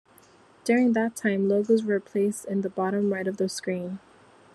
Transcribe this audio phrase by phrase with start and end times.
[0.63, 3.99] During that time, logos were placed in the bottom-right of the screen.